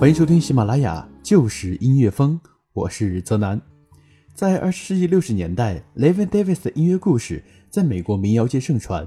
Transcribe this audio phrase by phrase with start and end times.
[0.00, 2.40] 欢迎收听喜马拉雅旧时音乐风，
[2.72, 3.60] 我是泽南。
[4.34, 9.06] 在二十世纪六十年代，Levin Davis 的音乐故事在美国民谣界盛传。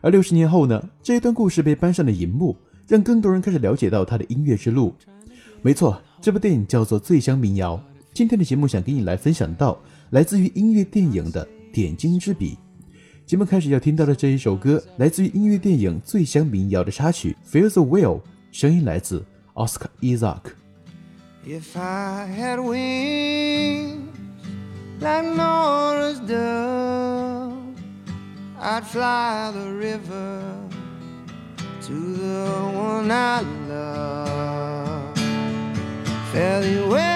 [0.00, 4.94] 而六十年后呢，这一段故事被搬上了荧幕，让更多人开始了解到他的音乐之路。
[5.60, 7.76] 没错，这部电影叫做《醉乡民谣》。
[8.14, 9.76] 今天的节目想跟你来分享到
[10.10, 12.56] 来自于音乐电影的点睛之笔。
[13.26, 18.20] 节目开始要听到的这一首歌，来自于音乐电影《醉乡民谣》的插曲《Feel the Will》，
[18.52, 19.20] 声音来自。
[19.58, 20.54] Oscar Isaac.
[21.44, 24.16] If I had wings
[25.00, 27.74] like Nora's dove,
[28.60, 30.40] I'd fly the river
[31.82, 35.18] to the one I love.
[36.30, 37.07] Fare well,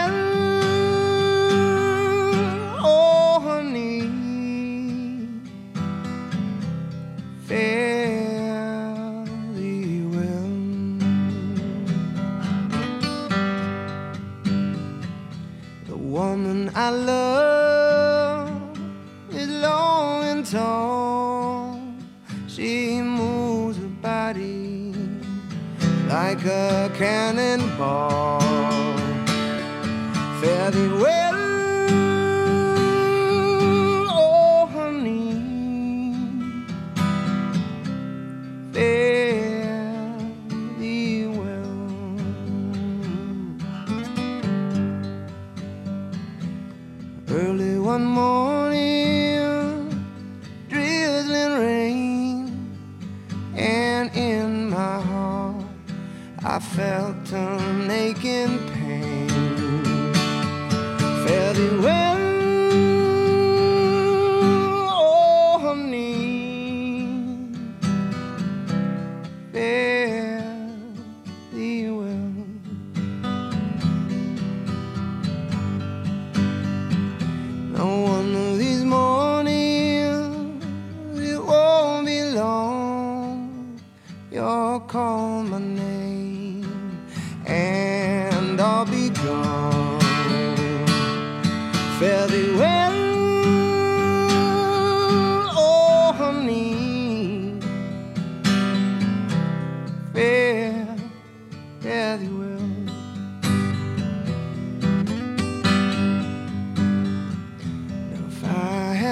[69.63, 69.92] eh.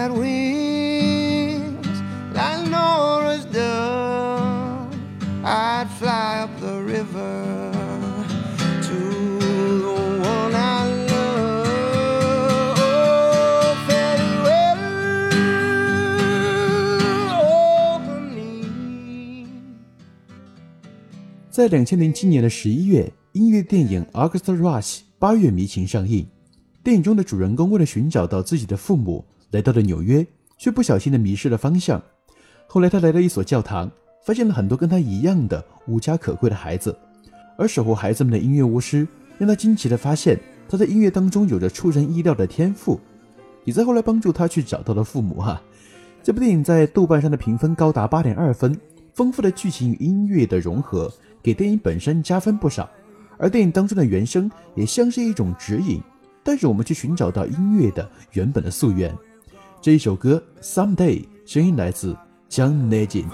[0.01, 1.87] Had wings
[2.33, 4.89] like Nora's dove,
[5.45, 7.71] I'd fly up the river
[8.89, 8.99] to
[9.85, 12.79] the one I love.
[12.79, 14.79] Oh, fare thee well,
[17.43, 18.65] oh, honey.
[21.51, 26.27] 在两千零七年的十一月，音乐电影《August Rush》八月迷情上映。
[26.83, 32.01] 电影中的主人公为了寻找到自己的父母，来到了纽约，却不小心的迷失了方向。
[32.67, 33.91] 后来他来到一所教堂，
[34.25, 36.97] 发现了很多跟他一样的无家可归的孩子，
[37.57, 39.07] 而守护孩子们的音乐巫师
[39.39, 40.39] 让他惊奇的发现，
[40.69, 43.01] 他在音乐当中有着出人意料的天赋，
[43.65, 45.61] 也在后来帮助他去找到了父母哈。
[46.23, 48.79] 这部电影在豆瓣上的评分高达八点二分，
[49.15, 51.13] 丰富的剧情与音乐的融合
[51.43, 52.89] 给电影本身加分不少，
[53.39, 56.01] 而电影当中的原声也像是一种指引，
[56.45, 59.13] 带着我们去寻找到音乐的原本的溯源。
[59.83, 62.15] 这一首歌《Someday》，声音来自
[62.51, 63.25] 江乃瑾。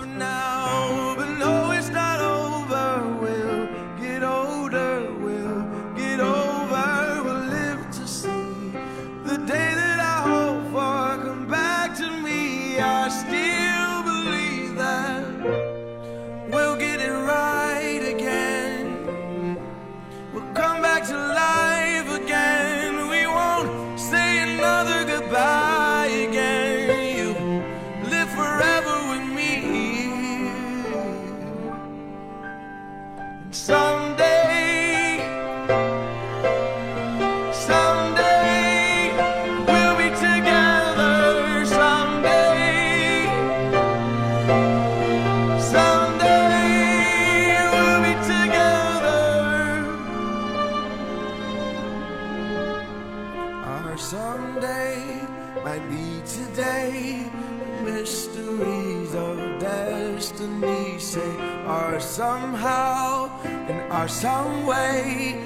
[61.16, 63.30] Say are somehow
[63.70, 65.42] and are some way.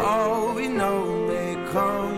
[0.00, 2.13] All we know, may come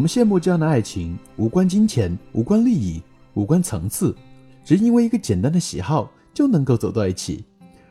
[0.00, 3.02] 我们羡慕这样的爱情，无关金钱，无关利益，
[3.34, 4.16] 无关层次，
[4.64, 7.44] 只因为一个简单的喜好就能够走到一起。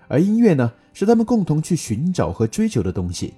[0.07, 3.35] 而音乐呢，是他们共同去寻找和追求的东西。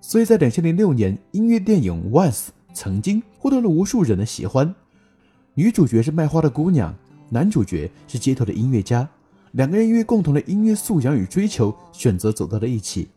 [0.00, 2.32] 所以在两千零六年，音乐电影《Once》
[2.74, 4.74] 曾经获得了无数人的喜欢。
[5.54, 6.92] 女主角是卖花的姑娘，
[7.28, 9.08] 男主角是街头的音乐家。
[9.52, 13.08] 两个人因为共同的音乐素养与追求，选择走到了一起，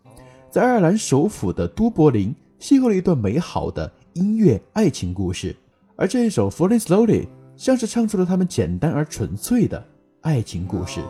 [0.51, 5.55] 在爱尔兰首府的都柏林邂逅了一段美好的音乐爱情故事。
[5.95, 7.21] 而这一首《Falling Slowly》
[7.55, 9.83] 像是唱出了他们简单而纯粹的
[10.21, 11.01] 爱情故事。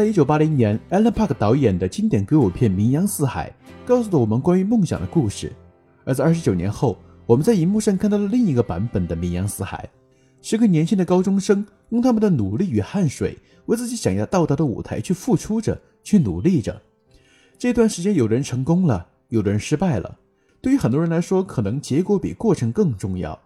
[0.00, 3.52] 在一九八零年，Alan Park 导演的经典歌舞片《名扬四海》
[3.86, 5.52] 告诉了我们关于梦想的故事。
[6.06, 9.86] 而在二十九年后，我们在荧幕上看到了另一个版本的《名扬四海》，
[10.40, 16.80] 十个年轻的高中生用他们的努力与汗水，为自己想要到达的舞台去付出着，去努力着。
[17.58, 20.16] 这段时间，有人成功了，有的人失败了。
[20.62, 23.38] 对于很多人来说，可能结果比过程更重要。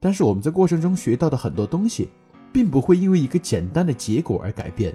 [0.00, 2.08] 但是我们在过程中学到的很多东西，
[2.52, 4.92] 并不会因为一个简单的结果而改变。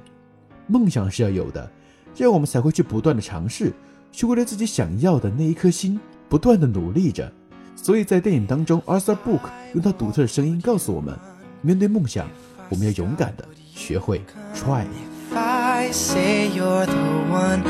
[0.68, 1.70] 梦想是要有的，
[2.14, 3.74] 这样我们才会去不断的尝试，
[4.12, 7.32] 去为了自己想要的那一颗心不断的努力着。
[7.76, 9.42] 所以在电影当中，Arthur Book
[9.74, 11.18] 用他独特的声音告诉我们：
[11.62, 12.28] 面对梦想，
[12.70, 14.22] 我们要勇敢的学会
[14.54, 14.84] try。
[15.32, 16.96] If I say you're the
[17.30, 17.62] one,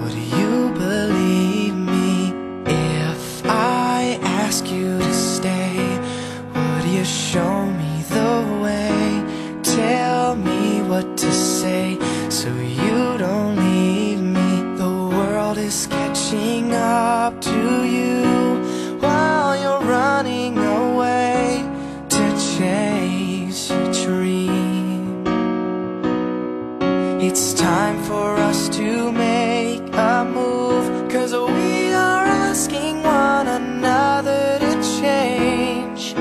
[0.00, 2.32] would you believe me?
[2.64, 5.98] If I ask you to stay,
[6.54, 8.92] would you show me the way?
[9.62, 11.98] Tell me what to say
[12.46, 14.50] so you don't leave me.
[14.82, 18.22] The world is catching up to you
[19.00, 21.64] while you're running away
[22.08, 22.24] to
[22.54, 25.26] chase your dream.
[27.20, 30.86] It's time for us to make a move.
[31.10, 36.14] Cause we are asking one another to change.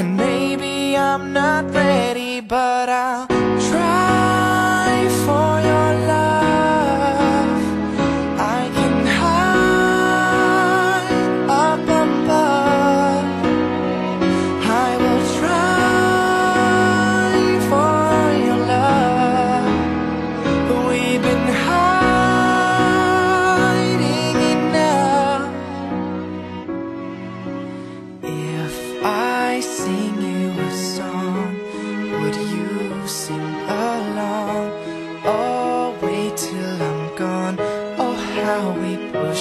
[0.00, 3.29] And maybe I'm not ready, but I'll
[39.32, 39.38] If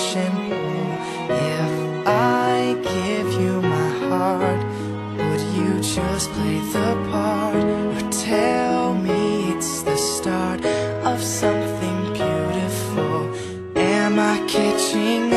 [2.05, 4.63] I give you my heart,
[5.17, 7.55] would you just play the part?
[7.55, 10.63] Or tell me it's the start
[11.03, 13.33] of something beautiful?
[13.75, 15.28] Am I catching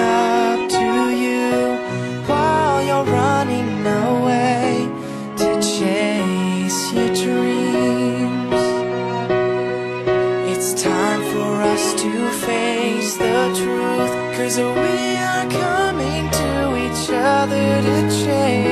[14.52, 18.71] Cause we are coming to each other to change.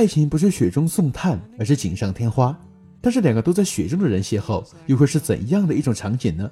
[0.00, 2.58] 爱情不是雪中送炭，而是锦上添花。
[3.02, 6.50] 但是两个都在雪中的人邂逅，又会是怎样的一种场景呢？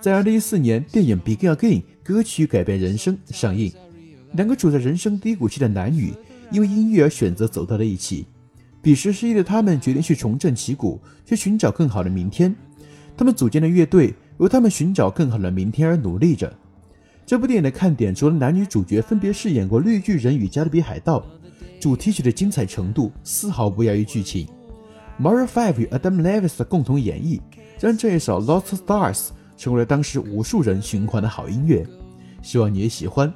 [0.00, 3.72] 在二零一四年，电影《Begin Again》歌曲改编人生上映，
[4.32, 6.12] 两个处在人生低谷期的男女，
[6.50, 8.26] 因为音乐而选择走到了一起。
[8.82, 12.52] 彼时失意的他们决定去重振旗鼓，去寻找更好的明天。
[13.16, 16.52] 他们组建了乐队，为他们寻找更好的明天而努力着。
[17.24, 21.24] 这部电影的看点除了男女主角分别饰演过绿巨人与加勒比海盗，
[21.80, 24.46] 主题曲的精彩程度丝毫不亚于剧情。
[25.20, 27.40] Maroon Five 与 Adam Lewis 的共同演绎，
[27.80, 29.14] 让这一首《Lost Stars》
[29.56, 31.86] 成为了当时无数人循环的好音乐。
[32.42, 33.32] 希望你也喜欢。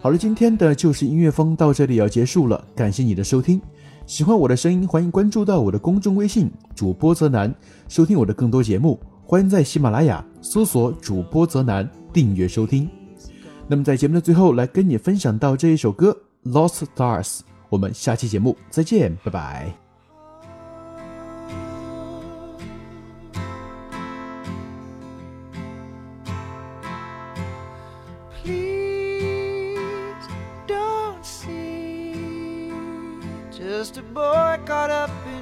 [0.00, 3.60] 好了，今天的就是音乐风到这里要结束了，感谢你的收听。
[4.06, 7.54] 喜欢我的声音，欢迎关注到我的公众微信主播泽南，
[7.88, 8.98] 收听我的更多节目。
[9.24, 12.88] 欢迎在喜马拉雅搜索主播泽南订阅收听。
[13.68, 16.10] 那么在节目的最后，来跟你分享到这一首歌
[16.44, 17.40] 《Lost Stars。
[17.68, 19.72] 我们下期节目再见，拜拜。
[33.52, 35.41] Just a boy caught up in